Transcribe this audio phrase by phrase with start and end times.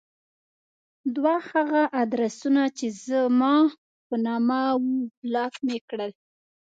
[1.15, 3.53] دوه هغه ادرسونه چې زما
[4.07, 6.11] په نامه وو بلاک مې کړل.